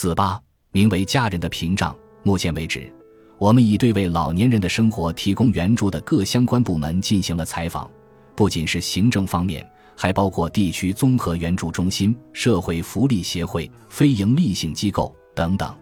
[0.00, 1.92] 四八，名为家人的屏障。
[2.22, 2.88] 目前为止，
[3.36, 7.90] 我们已对为老年人的生活提供援助的各相关部门进行了采访，
[8.36, 15.74] 不仅是行政方面，还包括地区综合援助中心、社会福利协会、非营利性机构等等。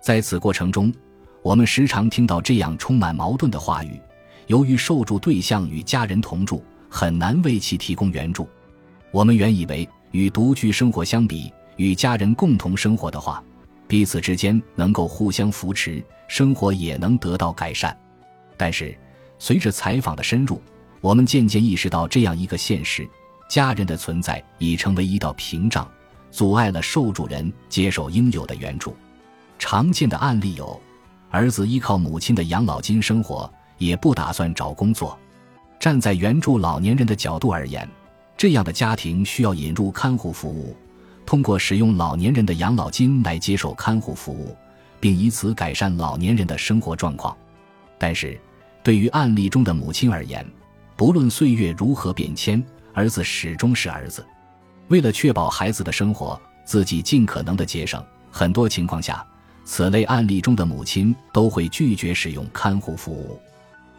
[0.00, 0.94] 在此过程中，
[1.42, 4.00] 我们时常听到这样充满矛盾的话语：
[4.46, 8.48] 由于受助对象与家人同住，很难为其提供援助。
[9.10, 13.42] 我们原以为，与独居生活相比，与家人共同生活的话，
[13.86, 17.96] 彼此之间能够互相扶持，生活也能得到改善。
[18.56, 18.94] 但是，
[19.38, 20.60] 随着采访的深入，
[21.00, 23.08] 我们渐渐意识到这样一个现实：
[23.48, 25.88] 家人的存在已成为一道屏障，
[26.30, 28.94] 阻碍了受助人接受应有的援助。
[29.58, 30.78] 常见的案例有：
[31.30, 35.16] 儿子依靠母亲的养老金生活，也不打算找工作。
[35.78, 37.88] 站在援助老年人的角度而言，
[38.36, 40.76] 这样的家庭需要引入看护服务，
[41.28, 44.56] 通过使用老年人的养老金来接受看护服务，
[44.98, 47.36] 并以此改善老年人的生活状况。
[47.98, 48.40] 但是，
[48.82, 50.42] 对于案例中的母亲而言，
[50.96, 54.26] 不论岁月如何变迁，儿子始终是儿子。
[54.88, 58.02] 为了确保孩子的生活，自己尽可能的节省。
[58.30, 59.22] 很多情况下，
[59.66, 63.38] 此类案例中的母亲都会拒绝使用看护服务，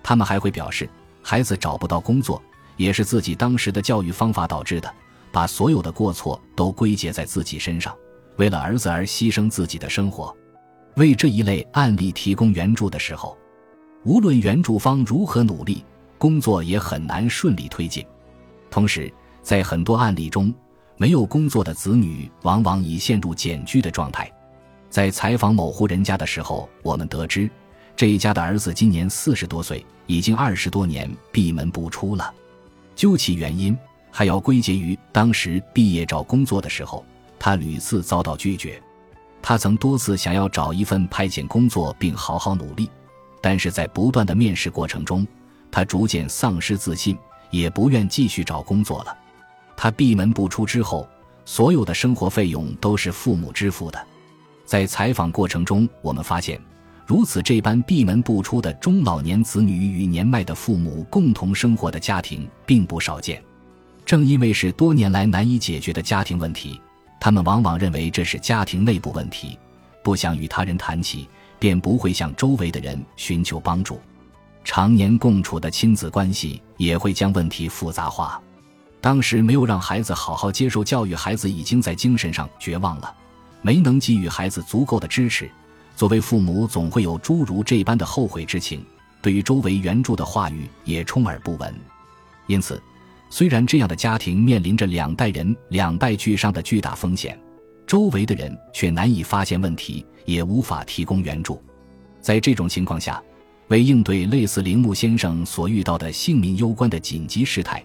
[0.01, 0.89] 他们还会表示，
[1.21, 2.41] 孩子找不到工作。
[2.75, 4.91] 也是自己当时的教育方法导致的，
[5.31, 7.95] 把所有的过错都归结在自己身上，
[8.37, 10.35] 为了儿子而牺牲自己的生活。
[10.95, 13.37] 为这一类案例提供援助的时候，
[14.03, 15.83] 无论援助方如何努力，
[16.17, 18.05] 工作也很难顺利推进。
[18.69, 20.53] 同时，在很多案例中，
[20.97, 24.29] 没有工作的子女往往已陷入简居的状态。
[24.89, 27.49] 在采访某户人家的时候，我们得知，
[27.95, 32.33] 这一家的儿子今年四十多岁，已经二十多年闭门不出了。
[32.95, 33.77] 究其原因，
[34.11, 37.05] 还要归结于当时毕业找工作的时候，
[37.37, 38.81] 他屡次遭到拒绝。
[39.41, 42.89] 他曾多次想要找一份派遣工作并好好努力，
[43.41, 45.25] 但是在不断的面试过程中，
[45.71, 47.17] 他逐渐丧失自信，
[47.49, 49.17] 也不愿继续找工作了。
[49.77, 51.07] 他闭门不出之后，
[51.45, 54.07] 所有的生活费用都是父母支付的。
[54.65, 56.59] 在采访过程中，我们发现。
[57.07, 63.43] 如此这般闭门不出的中老年子女与年迈的父母共同生活的家庭并不少见，
[64.05, 66.81] 正因为是多年来难以解决的家庭问题，
[67.19, 69.57] 他们往往认为这是家庭内部问题，
[70.03, 71.27] 不想与他人谈起，
[71.59, 73.99] 便不会向周围的人寻求帮助。
[74.63, 78.41] 常年共处的亲子关系也会将问题复杂化。
[79.01, 83.15] 当时没有让孩子好好接受教育，孩子已经在精神上绝望了，
[83.61, 85.49] 没能给予孩子足够的支持。
[85.95, 88.85] 作为父母，总会有诸如这般的后悔之情，
[89.21, 91.73] 对于周围援助的话语也充耳不闻。
[92.47, 92.81] 因此，
[93.29, 97.39] 虽然这样的家庭面临着两代人两败俱伤的巨大风险，
[97.85, 101.61] 周围的人却难以发现问题，也无法提供援助。
[102.19, 103.21] 在这种情况下，
[103.67, 107.83] 为应对类似铃木先生所遇到的性命攸关的紧急事态，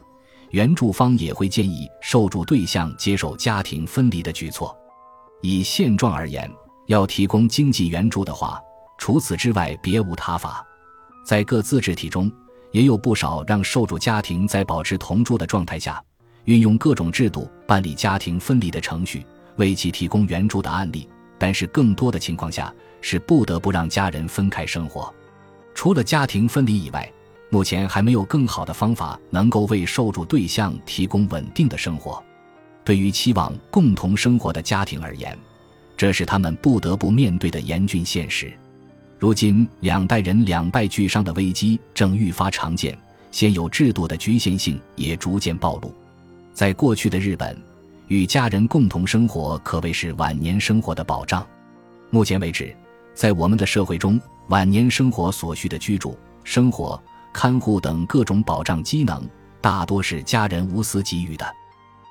[0.51, 4.77] 援助方也会建议受助对象接受家庭分离的举措。
[5.43, 6.51] 以现状而言。
[6.87, 8.61] 要提供经济援助的话，
[8.99, 10.63] 除此之外别无他法。
[11.25, 12.31] 在各自治体中，
[12.75, 16.03] 也有不少让受助家庭在保持同住的状态下，
[16.47, 19.25] 运用各种制度办理家庭分离的程序，
[19.55, 21.09] 为其提供援助的案例。
[21.39, 25.15] 但是，更多的情况下是不得不让家人分开生活。
[25.73, 27.09] 除了家庭分离以外，
[27.49, 32.21] 目前还没有更好的方法能够为受助对象提供稳定的生活。
[32.83, 35.39] 对于期望共同生活的家庭而言，
[35.97, 38.53] 这是他们不得不面对的严峻现实。
[39.25, 42.95] 如今，两代人两败俱伤的危机正愈发常见，
[43.31, 45.95] 现有制度的局限性也逐渐暴露。
[46.53, 47.57] 在过去的日本，
[48.09, 51.43] 与家人共同生活可谓是晚年生活的保障。
[52.11, 52.77] 目前为止，
[53.15, 57.03] 在我们的社会中，晚年生活所需的居住、生活、
[57.33, 59.27] 看护等各种保障机能，
[59.59, 61.47] 大多是家人无私给予的。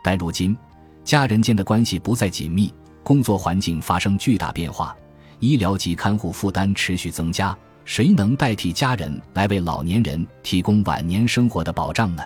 [0.03, 0.57] 但如今，
[1.03, 2.73] 家人间的关系不再紧密。
[3.03, 4.95] 工作环境发生巨大变化，
[5.39, 12.23] 医疗及看护负担持续增加，谁能代替家人来为老年人提供晚年生活的保障呢？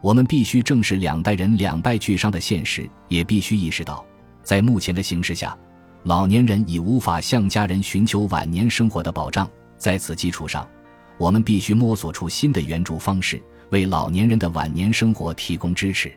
[0.00, 4.04] 我们必须正视两代人两败俱伤的现实，也必须意识到，
[4.42, 5.56] 在目前的形势下，
[6.02, 9.48] 老年人已无法向家人寻求晚年生活的保障。
[9.78, 10.68] 在此基础上，
[11.18, 16.12] 我们必须摸索出新的援助方式，为老年人的晚年生活提供支持。